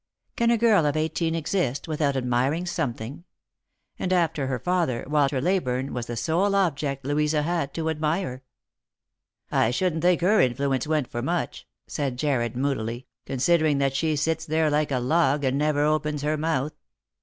[0.35, 3.23] Can a girl of eighteen exist without admiring something?
[3.99, 8.41] and, after her father, Walter Leyburne was the sole object Louisa had to admire."
[9.51, 14.43] I shouldn't think her influence went for much," said Jarred, moodily," considering that she sits
[14.43, 16.73] there like a log, and never opens her mouth."